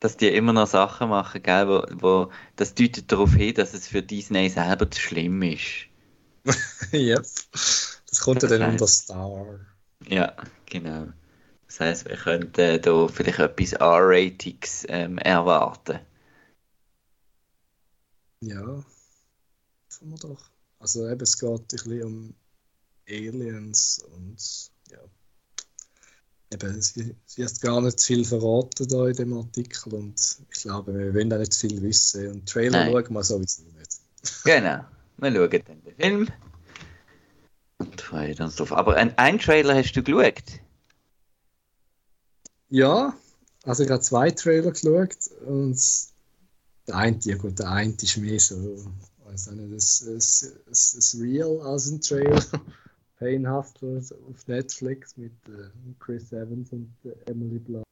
Dass 0.01 0.17
die 0.17 0.29
immer 0.29 0.53
noch 0.53 0.67
Sachen 0.67 1.09
machen, 1.09 1.43
gell, 1.43 1.69
wo, 1.69 1.83
wo 2.01 2.33
das 2.57 2.75
deutet 2.75 3.11
darauf 3.11 3.35
hin, 3.35 3.55
dass 3.55 3.75
es 3.75 3.89
für 3.89 4.03
Disney 4.03 4.49
selber 4.49 4.91
zu 4.91 5.01
schlimm 5.01 5.43
ist. 5.43 5.87
yep. 6.93 7.27
Das 8.09 8.21
kommt 8.21 8.43
ja 8.43 8.49
dann 8.49 8.61
Das 8.61 8.71
unter 8.71 8.87
Star. 8.87 9.61
Ja, 10.07 10.35
genau. 10.67 11.09
Das 11.67 11.81
heißt, 11.81 12.09
wir 12.09 12.17
könnten 12.17 12.81
da 12.81 13.09
vielleicht 13.09 13.41
etwas 13.41 13.73
R-Ratings 13.75 14.87
ähm, 14.89 15.19
erwarten. 15.19 16.01
Ja. 18.41 18.85
Hoffen 19.91 20.11
wir 20.11 20.19
doch. 20.19 20.51
Also 20.79 21.09
eben, 21.09 21.21
es 21.21 21.39
geht 21.39 21.51
ein 21.51 21.67
bisschen 21.67 22.03
um 22.05 22.35
Aliens 23.09 23.99
und 24.15 24.71
ja. 24.91 24.99
Eben, 26.53 26.81
sie, 26.81 27.15
sie 27.27 27.45
hat 27.45 27.61
gar 27.61 27.81
nicht 27.81 28.01
viel 28.01 28.25
verraten 28.25 28.89
da 28.89 29.07
in 29.07 29.15
dem 29.15 29.33
Artikel 29.35 29.95
und 29.95 30.39
ich 30.51 30.63
glaube, 30.63 30.95
wir 30.95 31.15
wollen 31.15 31.33
auch 31.33 31.39
nicht 31.39 31.55
viel 31.55 31.83
wissen. 31.83 32.29
Und 32.29 32.49
Trailer 32.49 32.85
Nein. 32.85 32.93
schauen 32.93 33.15
wir 33.15 33.25
sowieso 33.25 33.63
nicht. 33.79 33.93
Genau. 34.45 34.85
Wir 35.19 35.33
schauen 35.33 35.63
dann 35.67 35.83
den 35.83 35.95
Film. 35.97 36.29
Und 37.79 38.01
freuen 38.01 38.39
uns 38.41 38.57
drauf. 38.57 38.73
Aber 38.73 38.97
ein, 38.97 39.17
ein 39.17 39.39
Trailer 39.39 39.75
hast 39.75 39.93
du 39.93 40.03
geschaut? 40.03 40.43
Ja, 42.69 43.17
also 43.65 43.85
ich 43.85 43.91
habe 43.91 44.01
zwei 44.01 44.31
Trailer 44.31 44.73
geschaut 44.73 45.17
und 45.47 45.81
der 46.87 46.97
eine, 46.97 47.19
ja 47.23 47.37
gut, 47.37 47.59
der 47.59 47.71
eine 47.71 47.95
ist 48.01 48.17
mehr 48.17 48.41
so, 48.41 48.93
weiß 49.25 49.51
nicht, 49.53 50.03
ein, 50.03 50.17
ein 50.17 51.21
Real 51.23 51.61
als 51.63 51.87
ein 51.87 52.01
Trailer. 52.01 52.45
Pain 53.19 53.51
Hustlers 53.51 54.13
auf 54.13 54.47
Netflix 54.47 55.17
mit 55.17 55.33
äh, 55.49 55.71
Chris 55.99 56.33
Evans 56.33 56.73
und 56.73 56.93
äh, 57.05 57.31
Emily 57.31 57.59
Blunt. 57.59 57.85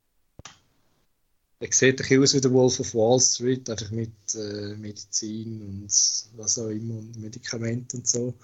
Er 1.58 1.72
sieht 1.72 1.94
ein 1.94 1.96
bisschen 1.96 2.22
aus 2.22 2.34
wie 2.34 2.40
der 2.40 2.52
Wolf 2.52 2.80
of 2.80 2.94
Wall 2.94 3.18
Street, 3.18 3.68
einfach 3.70 3.90
mit 3.90 4.12
äh, 4.34 4.76
Medizin 4.76 5.62
und 5.62 5.88
was 6.36 6.58
auch 6.58 6.68
immer 6.68 6.98
und 6.98 7.18
Medikamenten 7.18 7.98
und 7.98 8.06
so. 8.06 8.34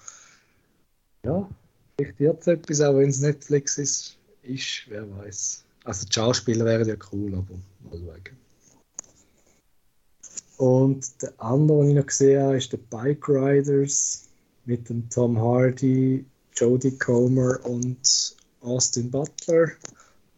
Ja, 1.25 1.47
vielleicht 1.95 2.19
wird 2.19 2.41
es 2.41 2.47
etwas, 2.47 2.81
auch 2.81 2.97
wenn 2.97 3.09
es 3.09 3.21
Netflix 3.21 3.77
ist, 3.77 4.17
ist, 4.41 4.85
wer 4.87 5.09
weiß. 5.17 5.63
Also 5.85 6.05
die 6.05 6.13
Schauspieler 6.13 6.65
wären 6.65 6.87
ja 6.87 6.95
cool, 7.11 7.35
aber 7.35 7.55
mal 7.83 7.99
schauen. 7.99 8.37
Und 10.57 11.21
der 11.21 11.33
andere, 11.37 11.81
den 11.81 11.89
ich 11.89 11.95
noch 11.95 12.05
gesehen 12.07 12.41
habe, 12.41 12.57
ist 12.57 12.71
der 12.71 12.77
Bike 12.77 13.27
Riders 13.29 14.29
mit 14.65 14.89
dem 14.89 15.09
Tom 15.09 15.37
Hardy, 15.37 16.25
Jodie 16.55 16.97
Comer 16.97 17.59
und 17.65 18.35
Austin 18.61 19.11
Butler. 19.11 19.71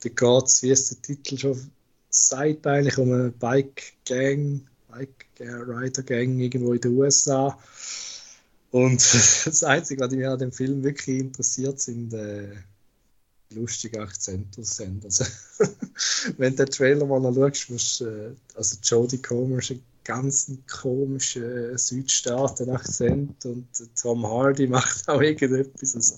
Da 0.02 0.10
geht 0.10 0.46
es, 0.46 0.64
wie 0.64 0.72
es 0.72 0.90
der 0.90 1.02
Titel 1.02 1.38
schon 1.38 1.72
sagt, 2.10 2.66
eigentlich 2.66 2.98
um 2.98 3.12
eine 3.12 3.32
Bike 3.32 3.94
Gang, 4.06 4.62
Bike 4.88 5.26
Rider 5.40 6.04
Gang 6.04 6.40
irgendwo 6.40 6.74
in 6.74 6.82
den 6.82 6.98
USA. 6.98 7.58
Und 8.72 9.02
das 9.46 9.64
Einzige, 9.64 10.02
was 10.02 10.12
mich 10.12 10.28
an 10.28 10.40
dem 10.40 10.52
Film 10.52 10.84
wirklich 10.84 11.20
interessiert, 11.20 11.80
sind 11.80 12.14
äh, 12.14 12.52
lustige 13.54 14.02
Akzente 14.02 14.64
sind. 14.64 15.06
Also, 15.06 15.26
wenn 16.38 16.56
du 16.56 16.66
den 16.66 16.72
Trailer 16.72 17.06
mal 17.06 17.20
noch 17.20 17.34
schaust, 17.34 17.70
musst, 17.70 18.02
äh, 18.02 18.32
also 18.56 18.78
Jodie 18.82 19.22
Comer 19.22 19.60
ist 19.60 19.72
ein 19.72 19.84
ganz 20.06 20.52
komischer 20.72 21.74
äh, 21.74 21.78
Südstaaten-Akzent 21.78 23.44
und 23.46 23.68
Tom 24.00 24.26
Hardy 24.26 24.68
macht 24.68 25.10
auch 25.10 25.22
irgendetwas. 25.22 25.96
Also, 25.96 26.16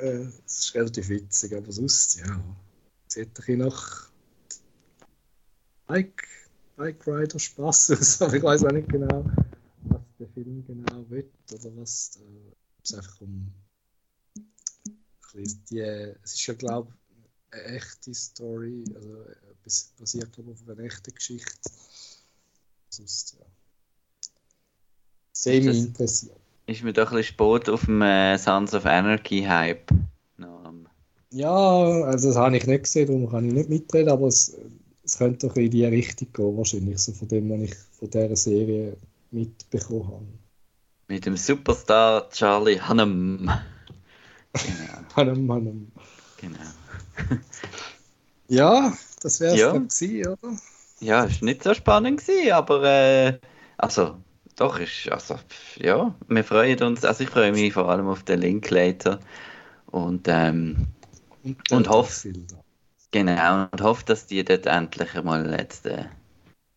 äh, 0.00 0.26
das 0.44 0.58
ist 0.58 0.74
relativ 0.74 1.08
witzig, 1.08 1.56
aber 1.56 1.72
sonst, 1.72 2.18
ja, 2.18 2.44
sieht 3.06 3.28
ein 3.28 3.32
bisschen 3.34 3.58
nach 3.60 4.10
Bike, 5.86 6.28
Bike 6.76 7.06
Rider 7.06 7.38
Spaß 7.38 7.92
aus, 7.92 8.20
aber 8.20 8.34
ich 8.34 8.42
weiß 8.42 8.64
auch 8.64 8.72
nicht 8.72 8.88
genau, 8.88 9.24
was 9.84 10.02
der 10.18 10.28
Film 10.28 10.64
genau 10.66 11.08
will 11.08 11.30
oder 11.52 11.76
was 11.76 12.18
äh, 12.20 12.52
es 12.84 12.94
einfach 12.94 13.20
um 13.22 13.54
die, 15.34 15.80
es 15.80 16.34
ist 16.34 16.46
ja 16.46 16.54
glaube 16.54 16.92
ich 16.92 17.54
eine 17.54 17.76
echte 17.76 18.12
Story, 18.12 18.84
also 18.94 19.24
es 19.64 19.92
basiert 19.98 20.32
glaube 20.32 20.52
ich 20.52 20.60
auf 20.60 20.68
einer 20.68 20.84
echten 20.84 21.14
Geschichte. 21.14 21.70
Sonst, 22.90 23.36
ja. 23.38 23.46
Semi 25.32 25.78
interessiert. 25.78 26.36
Ist 26.66 26.82
mir 26.82 26.92
doch 26.92 27.10
ein 27.10 27.16
bisschen 27.16 27.34
spät 27.34 27.68
auf 27.68 27.84
dem 27.86 28.02
äh, 28.02 28.36
Sons 28.38 28.74
of 28.74 28.84
Anarchy 28.84 29.42
Hype. 29.42 29.90
No, 30.36 30.58
ja, 31.30 31.50
also 31.50 32.28
das 32.28 32.36
habe 32.36 32.56
ich 32.56 32.66
nicht 32.66 32.84
gesehen, 32.84 33.06
darum 33.06 33.30
kann 33.30 33.46
ich 33.46 33.52
nicht 33.52 33.68
mitreden, 33.68 34.08
aber 34.10 34.28
es, 34.28 34.56
es 35.04 35.18
könnte 35.18 35.46
doch 35.46 35.56
in 35.56 35.70
die 35.70 35.84
Richtung 35.84 36.32
gehen, 36.32 36.56
wahrscheinlich, 36.56 36.98
so 36.98 37.12
von 37.12 37.28
dem, 37.28 37.50
was 37.50 37.60
ich 37.60 37.74
von 37.98 38.10
dieser 38.10 38.36
Serie 38.36 38.96
mitbekommen 39.30 40.06
habe. 40.06 40.26
Mit 41.08 41.26
dem 41.26 41.36
Superstar 41.36 42.28
Charlie 42.30 42.80
Hunnam. 42.80 43.50
Genau. 44.52 45.06
Hannem, 45.16 45.52
Hannem. 45.52 45.92
Genau. 46.38 46.58
ja, 48.48 48.96
das 49.22 49.40
wäre 49.40 49.54
es 49.54 49.60
Ja. 49.60 49.72
dann 49.72 49.88
gewesen, 49.88 50.26
oder? 50.28 50.56
Ja, 51.00 51.24
ist 51.24 51.42
nicht 51.42 51.62
so 51.62 51.74
spannend 51.74 52.20
gewesen, 52.20 52.52
aber 52.52 52.82
äh, 52.84 53.38
also 53.76 54.16
doch 54.56 54.78
ist 54.80 55.08
also 55.10 55.36
ja, 55.76 56.14
wir 56.26 56.44
freuen 56.44 56.82
uns. 56.82 57.04
Also 57.04 57.24
ich 57.24 57.30
freue 57.30 57.52
mich 57.52 57.72
vor 57.72 57.88
allem 57.88 58.08
auf 58.08 58.24
den 58.24 58.40
Linklater 58.40 59.20
und 59.86 60.26
ähm, 60.28 60.88
Und 61.70 61.88
der 61.88 61.90
hoff- 61.90 62.22
Film 62.22 62.46
da. 62.48 62.62
genau 63.12 63.68
und 63.72 63.82
hoffe, 63.82 64.04
dass 64.06 64.26
die 64.26 64.44
dort 64.44 64.66
endlich 64.66 65.14
einmal 65.16 65.50
jetzt 65.58 65.86
äh, 65.86 66.06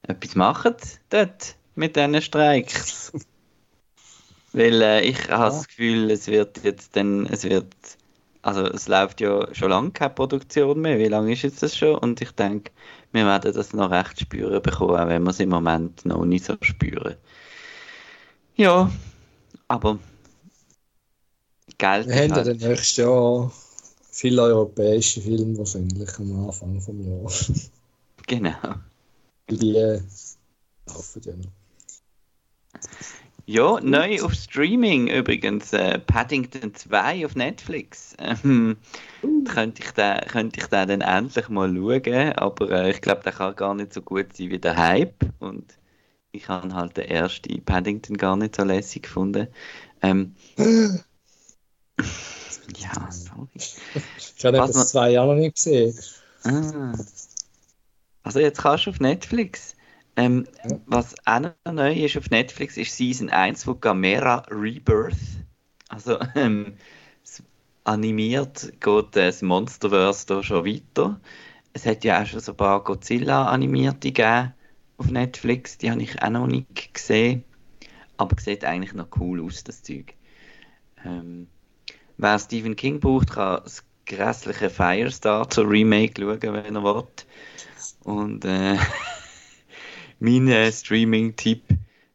etwas 0.04 0.36
machen 0.36 0.76
dort 1.10 1.58
mit 1.76 1.96
diesen 1.98 2.22
Streiks. 2.22 3.14
Weil 4.54 4.82
äh, 4.82 5.02
ich 5.02 5.30
habe 5.30 5.46
das 5.46 5.68
Gefühl, 5.68 6.12
es 6.12 6.28
wird 6.28 6.64
jetzt 6.64 6.96
dann, 6.96 7.26
es 7.28 7.44
wird, 7.44 7.74
also 8.42 8.66
es 8.66 8.88
läuft 8.88 9.22
ja 9.22 9.54
schon 9.54 9.70
lange 9.70 9.92
keine 9.92 10.14
Produktion 10.14 10.80
mehr. 10.82 11.00
Wie 11.00 11.08
lange 11.08 11.32
ist 11.34 11.44
jetzt 11.44 11.64
das 11.64 11.78
schon? 11.78 11.96
Und 11.96 12.22
ich 12.22 12.32
denke, 12.32 12.72
wir 13.12 13.26
werden 13.26 13.54
das 13.54 13.74
noch 13.74 13.92
recht 13.92 14.20
spüren 14.20 14.62
bekommen, 14.62 14.96
auch 14.96 15.08
wenn 15.08 15.24
wir 15.24 15.32
es 15.32 15.40
im 15.40 15.50
Moment 15.50 16.06
noch 16.06 16.26
nicht 16.26 16.46
so 16.46 16.56
spüren. 16.62 17.16
Ja, 18.56 18.92
aber 19.68 20.00
Geld 21.78 22.08
Wir 22.08 22.16
haben 22.16 22.30
ja 22.30 22.44
dann 22.44 22.58
nächstes 22.58 22.98
Jahr 22.98 23.52
viele 24.12 24.42
europäische 24.44 25.22
Filme 25.22 25.58
wahrscheinlich 25.58 26.20
am 26.20 26.48
Anfang 26.48 26.76
des 26.76 26.88
Jahres. 26.88 27.72
genau. 28.28 28.76
Die 29.50 29.76
äh, 29.76 30.02
laufen 30.88 31.22
ja 31.26 31.34
noch. 31.36 31.52
Ja, 33.52 33.82
neu 33.82 34.22
auf 34.22 34.34
Streaming 34.34 35.10
übrigens. 35.10 35.74
Äh, 35.74 36.00
Paddington 36.00 36.74
2 36.74 37.26
auf 37.26 37.36
Netflix. 37.36 38.16
Ähm, 38.18 38.78
könnte, 39.44 39.84
ich 39.84 39.92
den, 39.92 40.22
könnte 40.22 40.62
ich 40.62 40.68
den 40.68 40.88
dann 40.88 41.02
endlich 41.02 41.50
mal 41.50 41.70
schauen, 41.70 42.32
aber 42.38 42.72
äh, 42.72 42.92
ich 42.92 43.02
glaube, 43.02 43.24
der 43.24 43.34
kann 43.34 43.54
gar 43.58 43.76
nicht 43.76 43.92
so 43.92 44.02
gut 44.02 44.38
sein 44.38 44.52
wie 44.52 44.58
der 44.60 44.78
Hype. 44.78 45.26
Und 45.40 45.74
ich 46.32 46.48
habe 46.48 46.74
halt 46.74 46.96
den 46.96 47.10
ersten 47.10 47.62
Paddington 47.66 48.16
gar 48.16 48.38
nicht 48.38 48.56
so 48.56 48.64
lässig 48.64 49.04
gefunden. 49.04 49.48
Ähm, 50.02 50.34
ja, 52.78 53.12
sorry. 53.12 53.50
Ich 53.58 54.46
habe 54.46 54.58
das 54.60 54.76
noch- 54.76 54.86
zwei 54.86 55.10
Jahre 55.10 55.36
noch 55.36 55.42
nicht 55.42 55.56
gesehen. 55.56 55.94
Ah. 56.46 56.94
Also 58.24 58.40
jetzt 58.40 58.62
kannst 58.62 58.86
du 58.86 58.92
auf 58.92 59.02
Netflix. 59.02 59.76
Ähm, 60.16 60.48
Ja. 60.64 60.80
Was 60.86 61.16
auch 61.26 61.40
noch 61.40 61.74
neu 61.74 61.94
ist 61.94 62.18
auf 62.18 62.30
Netflix, 62.30 62.78
ist 62.78 62.96
Season 62.96 63.30
1 63.30 63.64
von 63.64 63.80
Gamera 63.80 64.44
Rebirth. 64.50 65.16
Also 65.90 66.20
ähm, 66.36 66.74
animiert 67.84 68.74
geht 68.80 69.16
äh, 69.16 69.28
das 69.28 69.42
Monsterverse 69.42 70.28
da 70.28 70.44
schon 70.44 70.66
weiter. 70.66 71.20
Es 71.74 71.86
hat 71.86 72.04
ja 72.04 72.22
auch 72.22 72.26
schon 72.26 72.40
so 72.40 72.52
ein 72.52 72.58
paar 72.58 72.84
Godzilla-Animierte 72.84 74.12
gegeben 74.12 74.54
auf 74.98 75.10
Netflix. 75.10 75.78
Die 75.78 75.90
habe 75.90 76.02
ich 76.02 76.22
auch 76.22 76.30
noch 76.30 76.48
nicht 76.48 76.94
gesehen. 76.94 77.44
Aber 78.18 78.40
sieht 78.40 78.66
eigentlich 78.66 78.94
noch 78.94 79.08
cool 79.20 79.42
aus, 79.42 79.64
das 79.64 79.82
Zeug. 79.82 80.14
Ähm, 81.04 81.48
wer 82.18 82.38
Stephen 82.38 82.76
King 82.76 83.00
braucht, 83.00 83.32
kann 83.32 83.62
das 83.64 83.84
grässliche 84.06 84.70
Firestarter 84.70 85.68
Remake 85.68 86.22
schauen, 86.22 86.42
wenn 86.42 86.76
er 86.76 86.84
will. 86.84 87.08
Und 88.04 88.46
äh, 88.46 88.78
mein 90.22 90.48
äh, 90.48 90.72
Streaming-Tipp 90.72 91.64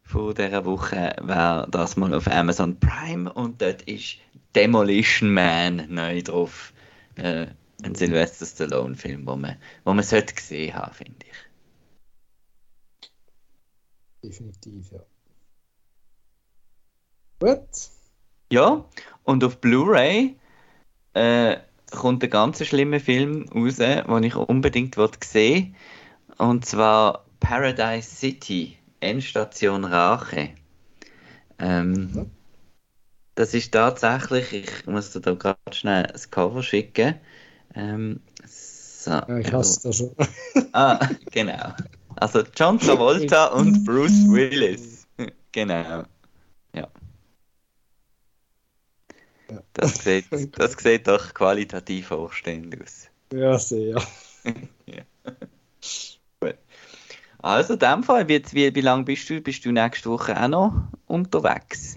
von 0.04 0.32
dieser 0.32 0.64
Woche 0.64 1.16
wäre 1.20 1.66
das 1.70 1.96
mal 1.96 2.14
auf 2.14 2.28
Amazon 2.28 2.78
Prime 2.78 3.32
und 3.32 3.60
dort 3.60 3.82
ist 3.82 4.18
Demolition 4.54 5.34
Man 5.34 5.92
neu 5.92 6.22
drauf. 6.22 6.72
Äh, 7.16 7.48
ein 7.82 7.94
Sylvester 7.94 8.46
Stallone-Film, 8.46 9.26
wo 9.26 9.34
man, 9.36 9.56
wo 9.84 9.92
man 9.92 10.04
sollte 10.04 10.34
gesehen 10.34 10.74
haben, 10.74 10.94
finde 10.94 11.16
ich. 11.20 13.10
Definitiv, 14.22 14.92
ja. 14.92 15.00
Gut. 17.40 17.68
Ja, 18.50 18.84
und 19.24 19.44
auf 19.44 19.60
Blu-ray 19.60 20.38
äh, 21.14 21.56
kommt 21.90 22.22
ein 22.22 22.30
ganz 22.30 22.64
schlimmer 22.64 23.00
Film 23.00 23.48
raus, 23.48 23.76
den 23.76 24.22
ich 24.22 24.36
unbedingt 24.36 24.96
will 24.96 25.10
sehen 25.22 25.74
Und 26.38 26.64
zwar 26.64 27.25
Paradise 27.40 28.08
City, 28.08 28.78
Endstation 29.00 29.84
Rache. 29.84 30.54
Ähm, 31.58 32.10
Ja. 32.14 32.26
Das 33.34 33.52
ist 33.54 33.72
tatsächlich, 33.72 34.52
ich 34.52 34.86
muss 34.86 35.12
dir 35.12 35.20
da 35.20 35.34
gerade 35.34 35.58
schnell 35.72 36.04
das 36.04 36.30
Cover 36.30 36.62
schicken. 36.62 37.20
Ähm, 37.74 38.20
so, 38.46 39.10
Ja, 39.10 39.38
ich 39.38 39.52
hasse 39.52 39.82
das 39.88 39.96
schon. 39.96 40.14
Ah, 40.72 40.98
genau. 41.30 41.74
Also 42.16 42.42
John 42.56 42.78
Travolta 42.78 43.46
und 43.54 43.84
Bruce 43.84 44.26
Willis. 44.28 45.06
Genau. 45.52 46.04
Ja. 46.74 46.88
Ja. 49.50 49.62
Das 49.72 50.02
sieht, 50.04 50.26
das 50.58 50.72
sieht 50.74 51.08
doch 51.08 51.32
qualitativ 51.34 52.10
hochstehend 52.10 52.80
aus. 52.82 53.08
Ja, 53.32 53.58
sehr. 53.58 54.00
ja. 54.86 55.02
Also, 57.46 57.74
in 57.74 57.78
dem 57.78 58.02
Fall, 58.02 58.26
wie, 58.28 58.42
wie, 58.50 58.74
wie 58.74 58.80
lange 58.80 59.04
bist 59.04 59.30
du? 59.30 59.40
Bist 59.40 59.64
du 59.64 59.70
nächste 59.70 60.10
Woche 60.10 60.36
auch 60.36 60.48
noch 60.48 60.74
unterwegs? 61.06 61.96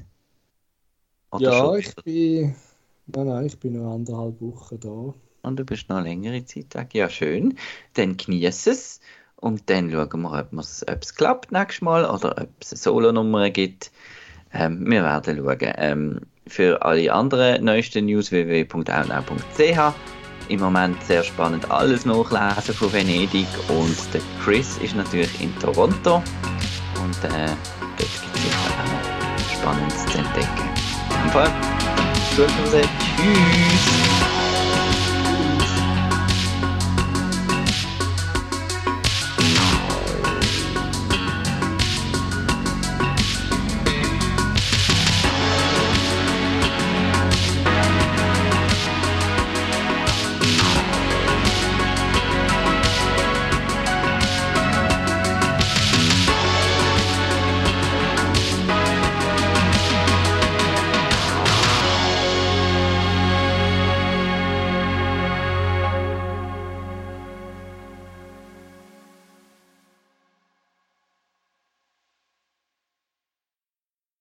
Oder 1.32 1.52
ja, 1.52 1.76
ich 1.76 1.96
bin. 1.96 2.56
Nein, 3.08 3.28
nein, 3.28 3.46
ich 3.48 3.60
bin 3.60 3.74
noch 3.74 3.96
anderthalb 3.96 4.40
Wochen 4.42 4.80
da. 4.80 5.16
Und 5.42 5.58
du 5.58 5.66
bist 5.66 5.90
noch 5.90 6.02
längere 6.02 6.46
Zeit 6.46 6.76
weg. 6.76 6.94
Ja, 6.94 7.10
schön. 7.10 7.58
Dann 7.96 8.16
genieß 8.16 8.68
es. 8.68 9.00
Und 9.38 9.68
dann 9.72 9.90
schauen 9.90 10.22
wir, 10.22 10.48
ob 10.52 10.54
es 10.54 11.16
klappt 11.16 11.52
nächstes 11.52 11.82
Mal 11.82 12.06
oder 12.06 12.44
ob 12.44 12.50
es 12.60 12.72
eine 12.72 12.78
Solo-Nummer 12.78 13.50
gibt. 13.50 13.92
Ähm, 14.54 14.86
wir 14.86 15.02
werden 15.02 15.38
schauen. 15.38 15.74
Ähm, 15.78 16.20
für 16.46 16.84
alle 16.84 17.12
anderen 17.12 17.66
neuesten 17.66 18.06
News 18.06 18.32
www.outnow.ch. 18.32 20.19
Im 20.50 20.62
Moment 20.62 21.02
sehr 21.04 21.24
spannend 21.24 21.70
alles 21.70 22.06
nachlesen 22.06 22.74
von 22.74 22.92
Venedig 22.92 23.48
und 23.68 23.96
der 24.14 24.22
Chris 24.44 24.78
ist 24.80 24.96
natürlich 24.96 25.40
in 25.40 25.58
Toronto 25.60 26.24
und 27.04 27.24
äh, 27.24 27.48
dort 27.80 27.98
gibt 27.98 28.36
es 28.36 28.42
sicher 28.42 28.58
auch 28.68 28.92
noch 28.92 29.62
Spannendes 29.62 30.06
zu 30.08 30.18
entdecken. 30.18 30.70
In 31.10 31.22
dem 31.22 31.32
Fall, 31.32 31.52
gut 32.36 32.50
Tschüss! 33.16 34.19